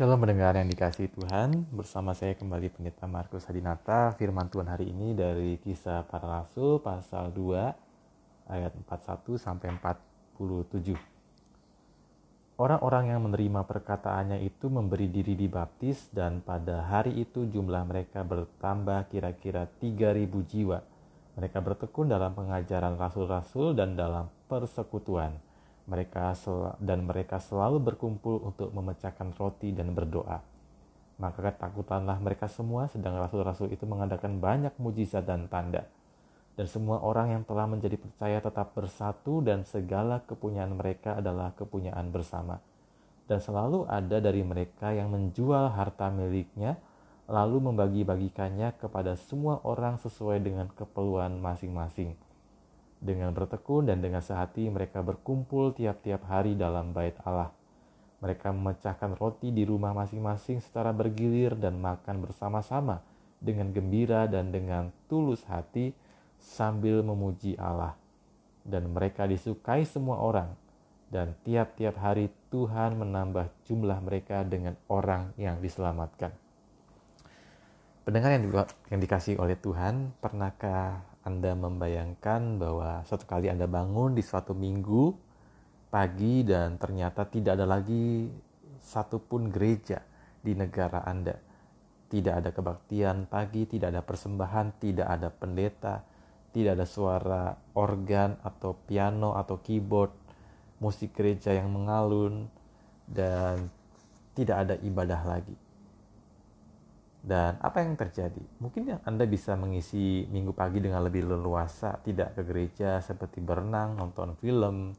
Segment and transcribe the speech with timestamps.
[0.00, 4.16] Shalom mendengar yang dikasih Tuhan, bersama saya kembali Pendeta Markus Hadinata.
[4.16, 10.96] Firman Tuhan hari ini dari Kisah Para Rasul pasal 2 ayat 41 sampai 47.
[12.56, 19.04] Orang-orang yang menerima perkataannya itu memberi diri dibaptis dan pada hari itu jumlah mereka bertambah
[19.12, 20.16] kira-kira 3000
[20.48, 20.80] jiwa.
[21.36, 25.49] Mereka bertekun dalam pengajaran rasul-rasul dan dalam persekutuan
[25.88, 26.36] mereka
[26.80, 30.40] dan mereka selalu berkumpul untuk memecahkan roti dan berdoa.
[31.20, 35.84] Maka ketakutanlah mereka semua, sedang rasul-rasul itu mengadakan banyak mujizat dan tanda.
[36.56, 42.08] Dan semua orang yang telah menjadi percaya tetap bersatu dan segala kepunyaan mereka adalah kepunyaan
[42.08, 42.60] bersama.
[43.28, 46.80] Dan selalu ada dari mereka yang menjual harta miliknya,
[47.28, 52.29] lalu membagi-bagikannya kepada semua orang sesuai dengan keperluan masing-masing
[53.00, 57.48] dengan bertekun dan dengan sehati mereka berkumpul tiap-tiap hari dalam bait Allah.
[58.20, 63.00] Mereka memecahkan roti di rumah masing-masing secara bergilir dan makan bersama-sama
[63.40, 65.96] dengan gembira dan dengan tulus hati
[66.36, 67.96] sambil memuji Allah.
[68.60, 70.52] Dan mereka disukai semua orang.
[71.10, 76.30] Dan tiap-tiap hari Tuhan menambah jumlah mereka dengan orang yang diselamatkan.
[78.06, 78.46] Pendengar yang,
[78.94, 85.12] yang dikasih oleh Tuhan, pernahkah anda membayangkan bahwa suatu kali Anda bangun di suatu minggu
[85.92, 88.24] pagi dan ternyata tidak ada lagi
[88.80, 90.00] satupun gereja
[90.40, 91.36] di negara Anda.
[92.10, 96.00] Tidak ada kebaktian pagi, tidak ada persembahan, tidak ada pendeta,
[96.56, 97.44] tidak ada suara
[97.76, 100.10] organ atau piano atau keyboard,
[100.80, 102.48] musik gereja yang mengalun,
[103.04, 103.68] dan
[104.34, 105.69] tidak ada ibadah lagi.
[107.20, 108.40] Dan apa yang terjadi?
[108.64, 114.32] Mungkin Anda bisa mengisi minggu pagi dengan lebih leluasa, tidak ke gereja seperti berenang, nonton
[114.40, 114.96] film,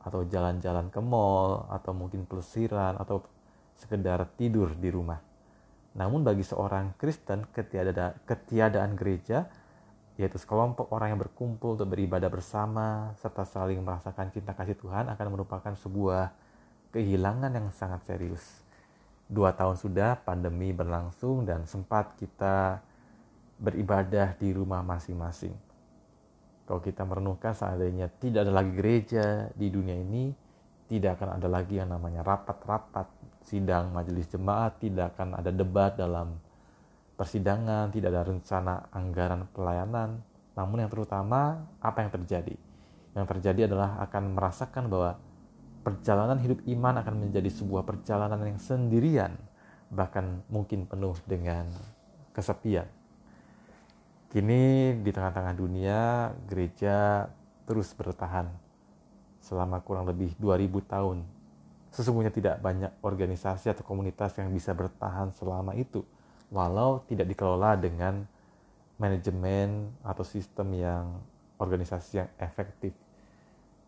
[0.00, 3.20] atau jalan-jalan ke mall, atau mungkin pelesiran, atau
[3.76, 5.20] sekedar tidur di rumah.
[5.92, 9.44] Namun bagi seorang Kristen, ketiada, ketiadaan gereja,
[10.16, 15.26] yaitu sekelompok orang yang berkumpul untuk beribadah bersama, serta saling merasakan cinta kasih Tuhan akan
[15.30, 16.32] merupakan sebuah
[16.96, 18.67] kehilangan yang sangat serius
[19.28, 22.80] dua tahun sudah pandemi berlangsung dan sempat kita
[23.60, 25.52] beribadah di rumah masing-masing.
[26.64, 30.32] Kalau kita merenungkan seandainya tidak ada lagi gereja di dunia ini,
[30.88, 33.08] tidak akan ada lagi yang namanya rapat-rapat,
[33.44, 36.40] sidang majelis jemaat, tidak akan ada debat dalam
[37.16, 40.20] persidangan, tidak ada rencana anggaran pelayanan.
[40.56, 42.56] Namun yang terutama, apa yang terjadi?
[43.16, 45.16] Yang terjadi adalah akan merasakan bahwa
[45.88, 49.32] perjalanan hidup iman akan menjadi sebuah perjalanan yang sendirian,
[49.88, 51.64] bahkan mungkin penuh dengan
[52.36, 52.84] kesepian.
[54.28, 57.24] Kini di tengah-tengah dunia, gereja
[57.64, 58.52] terus bertahan
[59.40, 61.18] selama kurang lebih 2000 tahun.
[61.88, 66.04] Sesungguhnya tidak banyak organisasi atau komunitas yang bisa bertahan selama itu,
[66.52, 68.28] walau tidak dikelola dengan
[69.00, 71.04] manajemen atau sistem yang
[71.56, 72.92] organisasi yang efektif.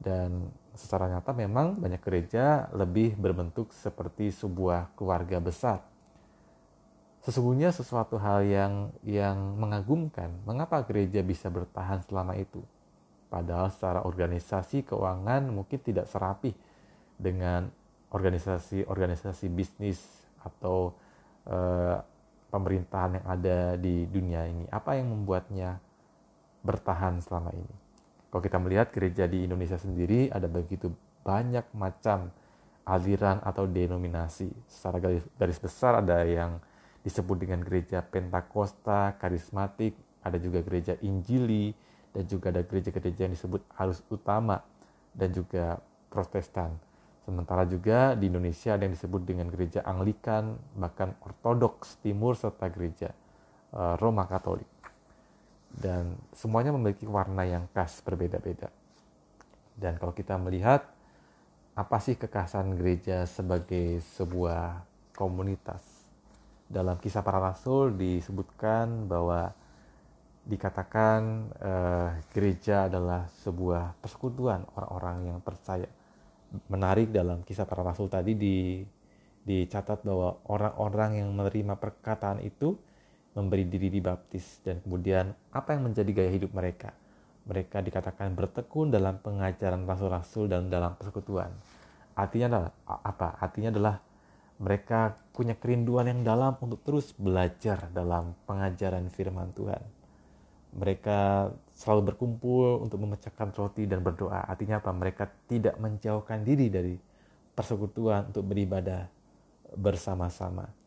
[0.00, 5.82] Dan secara nyata memang banyak gereja lebih berbentuk seperti sebuah keluarga besar.
[7.20, 12.64] Sesungguhnya sesuatu hal yang yang mengagumkan, mengapa gereja bisa bertahan selama itu?
[13.28, 16.56] Padahal secara organisasi keuangan mungkin tidak serapi
[17.20, 17.68] dengan
[18.10, 20.00] organisasi-organisasi bisnis
[20.42, 20.96] atau
[21.46, 22.00] eh,
[22.50, 24.66] pemerintahan yang ada di dunia ini.
[24.72, 25.78] Apa yang membuatnya
[26.66, 27.76] bertahan selama ini?
[28.30, 30.94] Kalau kita melihat gereja di Indonesia sendiri ada begitu
[31.26, 32.30] banyak macam
[32.86, 34.54] aliran atau denominasi.
[34.70, 36.62] Secara garis, garis besar ada yang
[37.02, 41.74] disebut dengan gereja Pentakosta, karismatik, ada juga gereja Injili,
[42.14, 44.62] dan juga ada gereja-gereja yang disebut arus utama
[45.10, 46.70] dan juga Protestan.
[47.26, 53.10] Sementara juga di Indonesia ada yang disebut dengan gereja Anglikan, bahkan Ortodoks Timur serta gereja
[53.74, 54.69] uh, Roma Katolik
[55.74, 58.70] dan semuanya memiliki warna yang khas berbeda-beda.
[59.78, 60.84] Dan kalau kita melihat
[61.78, 64.82] apa sih kekhasan gereja sebagai sebuah
[65.14, 65.82] komunitas?
[66.70, 69.54] Dalam kisah para rasul disebutkan bahwa
[70.46, 75.86] dikatakan eh, gereja adalah sebuah persekutuan orang-orang yang percaya.
[76.66, 78.82] Menarik dalam kisah para rasul tadi di
[79.40, 82.76] dicatat bahwa orang-orang yang menerima perkataan itu
[83.34, 86.90] memberi diri dibaptis dan kemudian apa yang menjadi gaya hidup mereka?
[87.46, 91.50] Mereka dikatakan bertekun dalam pengajaran rasul-rasul dan dalam persekutuan.
[92.14, 93.28] Artinya adalah apa?
[93.40, 93.96] Artinya adalah
[94.60, 99.80] mereka punya kerinduan yang dalam untuk terus belajar dalam pengajaran firman Tuhan.
[100.70, 104.46] Mereka selalu berkumpul untuk memecahkan roti dan berdoa.
[104.46, 104.92] Artinya apa?
[104.92, 106.94] Mereka tidak menjauhkan diri dari
[107.56, 109.08] persekutuan untuk beribadah
[109.74, 110.79] bersama-sama.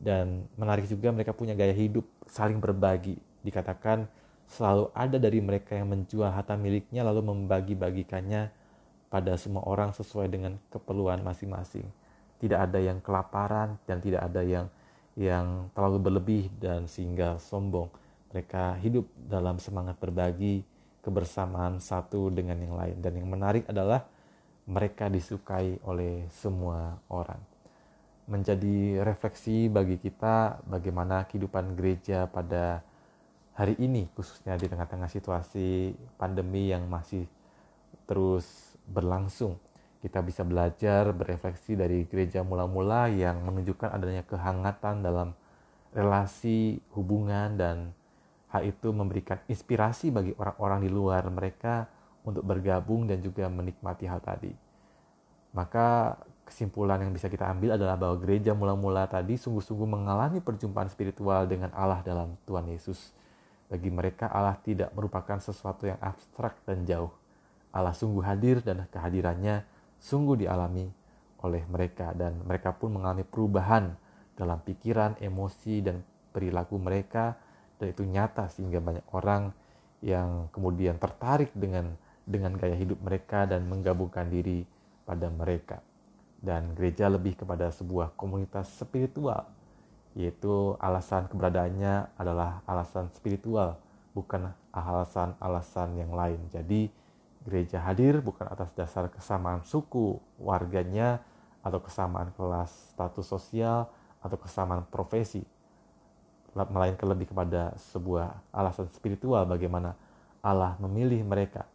[0.00, 3.20] Dan menarik juga mereka punya gaya hidup saling berbagi.
[3.44, 4.08] Dikatakan
[4.48, 8.48] selalu ada dari mereka yang menjual harta miliknya lalu membagi-bagikannya
[9.12, 11.84] pada semua orang sesuai dengan keperluan masing-masing.
[12.40, 14.72] Tidak ada yang kelaparan dan tidak ada yang
[15.20, 17.92] yang terlalu berlebih dan sehingga sombong.
[18.32, 20.64] Mereka hidup dalam semangat berbagi,
[21.04, 22.96] kebersamaan satu dengan yang lain.
[23.04, 24.08] Dan yang menarik adalah
[24.64, 27.49] mereka disukai oleh semua orang
[28.30, 32.78] menjadi refleksi bagi kita bagaimana kehidupan gereja pada
[33.58, 37.26] hari ini khususnya di tengah-tengah situasi pandemi yang masih
[38.06, 39.58] terus berlangsung.
[40.00, 45.36] Kita bisa belajar berefleksi dari gereja mula-mula yang menunjukkan adanya kehangatan dalam
[45.92, 47.76] relasi hubungan dan
[48.54, 51.84] hal itu memberikan inspirasi bagi orang-orang di luar mereka
[52.24, 54.54] untuk bergabung dan juga menikmati hal tadi.
[55.50, 56.16] Maka
[56.50, 61.70] kesimpulan yang bisa kita ambil adalah bahwa gereja mula-mula tadi sungguh-sungguh mengalami perjumpaan spiritual dengan
[61.70, 63.14] Allah dalam Tuhan Yesus.
[63.70, 67.14] Bagi mereka Allah tidak merupakan sesuatu yang abstrak dan jauh.
[67.70, 69.62] Allah sungguh hadir dan kehadirannya
[70.02, 70.90] sungguh dialami
[71.46, 73.94] oleh mereka dan mereka pun mengalami perubahan
[74.34, 76.02] dalam pikiran, emosi dan
[76.34, 77.38] perilaku mereka
[77.78, 79.54] dan itu nyata sehingga banyak orang
[80.02, 81.94] yang kemudian tertarik dengan
[82.26, 84.66] dengan gaya hidup mereka dan menggabungkan diri
[85.06, 85.78] pada mereka
[86.40, 89.44] dan gereja lebih kepada sebuah komunitas spiritual
[90.18, 93.78] yaitu alasan keberadaannya adalah alasan spiritual
[94.10, 96.40] bukan alasan-alasan yang lain.
[96.50, 96.90] Jadi
[97.46, 101.22] gereja hadir bukan atas dasar kesamaan suku warganya
[101.62, 103.86] atau kesamaan kelas status sosial
[104.20, 105.44] atau kesamaan profesi
[106.50, 109.94] melainkan lebih kepada sebuah alasan spiritual bagaimana
[110.42, 111.68] Allah memilih mereka.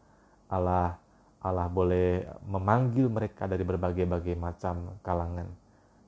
[0.51, 0.99] Allah
[1.45, 5.45] Allah boleh memanggil mereka dari berbagai-bagai macam kalangan.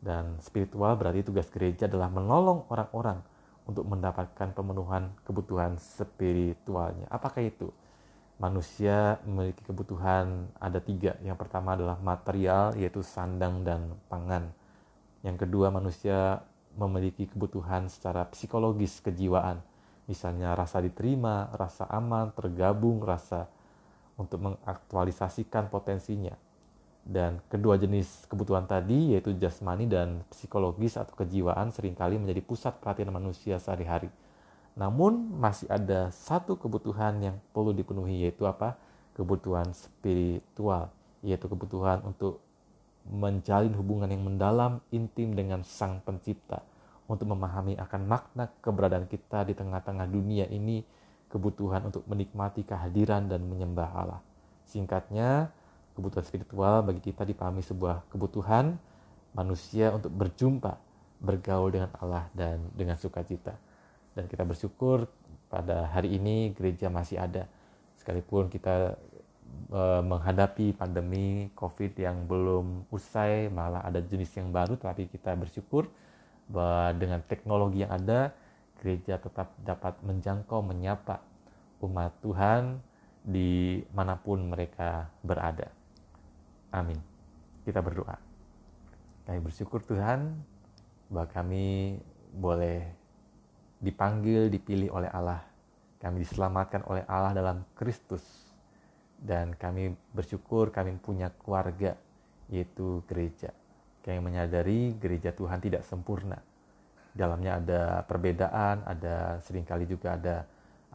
[0.02, 3.22] Dan spiritual berarti tugas gereja adalah menolong orang-orang
[3.70, 7.06] untuk mendapatkan pemenuhan kebutuhan spiritualnya.
[7.14, 7.70] Apakah itu?
[8.42, 11.18] Manusia memiliki kebutuhan ada tiga.
[11.22, 14.50] Yang pertama adalah material, yaitu sandang dan pangan.
[15.22, 16.42] Yang kedua, manusia
[16.78, 19.62] memiliki kebutuhan secara psikologis, kejiwaan.
[20.06, 23.50] Misalnya rasa diterima, rasa aman, tergabung, rasa
[24.18, 26.34] untuk mengaktualisasikan potensinya.
[27.08, 32.76] Dan kedua jenis kebutuhan tadi yaitu jasmani dan psikologis atau kejiwaan sering kali menjadi pusat
[32.84, 34.12] perhatian manusia sehari-hari.
[34.76, 38.76] Namun masih ada satu kebutuhan yang perlu dipenuhi yaitu apa?
[39.16, 40.92] Kebutuhan spiritual,
[41.24, 42.44] yaitu kebutuhan untuk
[43.08, 46.62] menjalin hubungan yang mendalam, intim dengan Sang Pencipta,
[47.08, 50.84] untuk memahami akan makna keberadaan kita di tengah-tengah dunia ini
[51.28, 54.22] kebutuhan untuk menikmati kehadiran dan menyembah Allah.
[54.68, 55.52] Singkatnya,
[55.98, 58.78] kebutuhan spiritual bagi kita dipahami sebuah kebutuhan
[59.34, 60.78] manusia untuk berjumpa,
[61.22, 63.58] bergaul dengan Allah dan dengan sukacita.
[64.18, 65.06] Dan kita bersyukur
[65.48, 67.46] pada hari ini gereja masih ada.
[67.98, 68.98] Sekalipun kita
[69.70, 75.90] e, menghadapi pandemi COVID yang belum usai, malah ada jenis yang baru, tapi kita bersyukur
[76.48, 78.32] bahwa dengan teknologi yang ada,
[78.82, 81.22] gereja tetap dapat menjangkau, menyapa
[81.82, 82.82] umat Tuhan
[83.22, 85.68] di mana pun mereka berada.
[86.72, 86.98] Amin.
[87.68, 88.16] Kita berdoa.
[89.28, 90.40] Kami bersyukur Tuhan
[91.12, 92.00] bahwa kami
[92.32, 92.88] boleh
[93.84, 95.44] dipanggil, dipilih oleh Allah.
[96.00, 98.24] Kami diselamatkan oleh Allah dalam Kristus.
[99.18, 101.98] Dan kami bersyukur kami punya keluarga,
[102.48, 103.52] yaitu gereja.
[104.06, 106.40] Kami menyadari gereja Tuhan tidak sempurna
[107.18, 110.46] dalamnya ada perbedaan, ada sering kali juga ada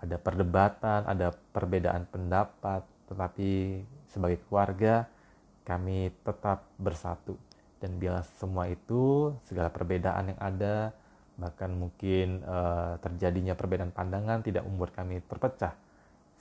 [0.03, 5.07] ada perdebatan, ada perbedaan pendapat, tetapi sebagai keluarga
[5.63, 7.39] kami tetap bersatu.
[7.79, 10.95] Dan bila semua itu segala perbedaan yang ada
[11.33, 15.75] bahkan mungkin uh, terjadinya perbedaan pandangan tidak membuat kami terpecah.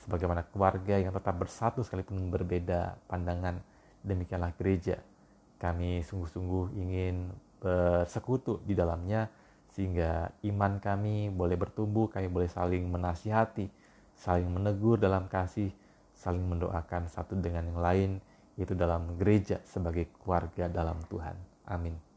[0.02, 3.62] Sebagaimana keluarga yang tetap bersatu sekalipun berbeda pandangan
[4.02, 4.98] demikianlah gereja.
[5.62, 7.30] Kami sungguh-sungguh ingin
[7.62, 9.30] bersekutu di dalamnya
[9.72, 13.72] sehingga iman kami boleh bertumbuh, kami boleh saling menasihati,
[14.20, 15.72] saling menegur dalam kasih,
[16.12, 18.12] saling mendoakan satu dengan yang lain,
[18.60, 21.40] yaitu dalam gereja sebagai keluarga dalam Tuhan.
[21.72, 22.11] Amin.